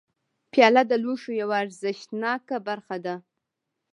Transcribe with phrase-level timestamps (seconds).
[0.51, 3.15] پیاله د لوښو یوه ارزښتناکه برخه ده.